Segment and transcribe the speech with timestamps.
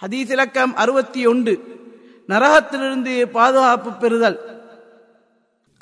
[0.00, 1.53] ஹதீஸ் இலக்கம் அறுபத்தி ஒன்று
[2.29, 4.39] நரகத்திலிருந்து பாதுகாப்பு பெறுதல்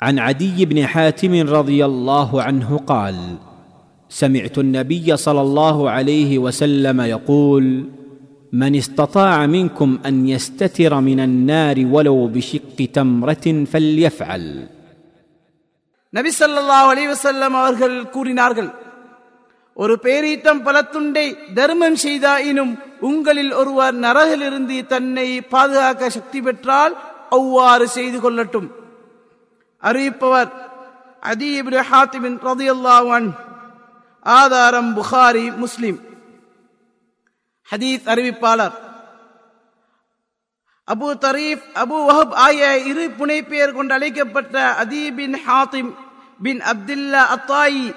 [0.02, 3.16] عن عدي بن حاتم رضي الله عنه قال
[4.10, 7.64] سمعت النبي صلى الله عليه وسلم يقول
[8.52, 14.44] من استطاع منكم ان يستتر من النار ولو بشق تمره فليفعل
[16.12, 18.70] நபி ஸல்லல்லாஹு அலைஹி வஸல்லம் அவர்கள் கூறினார்கள்
[19.80, 26.94] ஒரு பேரீத்தம் பலத்துண்டை தர்மம் செய்தாயினும் உங்களில் ஒருவர் நரகிலிருந்து தன்னை பாதுகாக்க சக்தி பெற்றால்
[27.30, 28.68] அவ்வாறு செய்து கொள்ளட்டும்.
[29.82, 30.50] அறிவிப்பவர்
[31.20, 33.34] அதி ஹாத்திமின்
[34.20, 36.00] ஆதாரம் புகாரி முஸ்லிம்.
[37.70, 38.76] ஹதீஸ் அறிவிப்பாளர்.
[40.94, 45.94] அபு தரீப் அபு வஹப் ஆகிய இரு புனைப்பெயர் கொண்டு அழைக்கப்பட்ட அதீபின் ஹாத்திம்
[46.42, 47.94] பின் அப்துல்லா அத்தாயி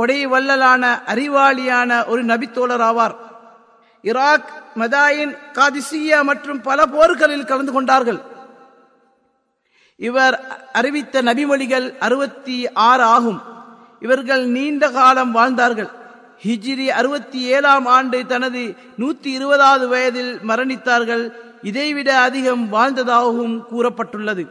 [0.00, 3.16] கொடை வள்ளலான அறிவாளியான ஒரு நபித்தோழர் ஆவார்
[4.02, 8.20] ஈராக் மதாயின் காதிசியா மற்றும் பல போர்களில் கலந்து கொண்டார்கள்.
[9.96, 13.42] இவர் அறிவித்த நபிமொழிகள் அறுபத்தி ஆறு ஆகும்.
[14.00, 15.88] இவர்கள் நீண்ட காலம் வாழ்ந்தார்கள்.
[16.42, 21.32] ஹிஜ்ரி அறுபத்தி ஏழாம் ஆண்டு தனது நூத்தி இருபதாவது வயதில் மரணித்தார்கள்.
[21.62, 24.48] இதைவிட அதிகம் வாழ்ந்ததாகவும் கூறப்பட்டுள்ளது.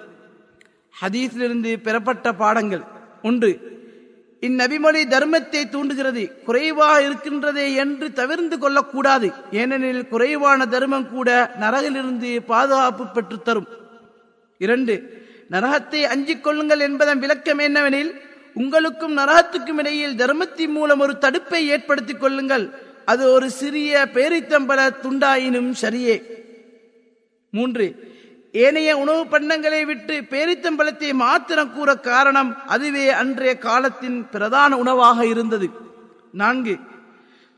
[1.01, 2.83] ஹதீஸிலிருந்து பெறப்பட்ட பாடங்கள்
[3.23, 3.68] ஒன்று.
[4.41, 6.43] இந்நபிமொழி தர்மத்தை தூண்டுகிறது.
[6.43, 9.31] குறைவாக இருக்கின்றதே என்று தவிர்ந்து கொள்ளக்கூடாது.
[9.51, 13.67] ஏனெனில் குறைவான தர்மம் கூட நரகிலிருந்து பாதுகாப்பு பெற்றுத் தரும்.
[14.57, 18.11] இரண்டு நரகத்தை அஞ்சிக் கொள்ளுங்கள் என்பதன் விளக்கம் என்னவெனில்
[18.53, 22.69] உங்களுக்கும் நரகத்துக்கும் இடையில் தர்மத்தின் மூலம் ஒரு தடுப்பை ஏற்படுத்திக் கொள்ளுங்கள்.
[23.05, 26.23] அது ஒரு சிறிய பேரித்தம்பல துண்டாயினும் சரியே.
[27.51, 28.17] மூன்று
[28.53, 35.67] ஏனைய உணவு பண்டங்களை விட்டு பேரித்தம்பழத்தை மாத்திரம் கூற காரணம் அதுவே அன்றைய காலத்தின் பிரதான உணவாக இருந்தது.
[36.31, 36.73] நான்கு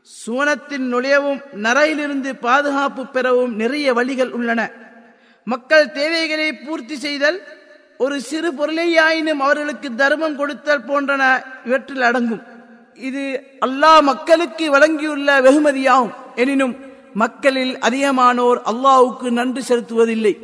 [0.08, 4.60] சுவனத்தின் நுழையவும் நரையிலிருந்து பாதுகாப்பு பெறவும் நிறைய வழிகள் உள்ளன.
[5.44, 7.38] மக்கள் தேவைகளை பூர்த்தி செய்தல்
[7.98, 11.22] ஒரு சிறு பொருளையாயினும் அவர்களுக்கு தர்மம் கொடுத்தல் போன்றன
[11.64, 12.42] இவற்றில் அடங்கும்.
[13.08, 13.24] இது
[13.66, 16.14] அல்லாஹ் மக்களுக்கு வழங்கியுள்ள வெகுமதியாகும்.
[16.34, 16.74] எனினும்
[17.14, 20.34] மக்களில் அதிகமானோர் அல்லாவுக்கு நன்றி செலுத்துவதில்லை.